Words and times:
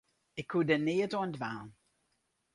Ik 0.39 0.47
koe 0.51 0.63
der 0.69 0.81
neat 0.85 1.13
oan 1.19 1.31
dwaan. 1.35 1.69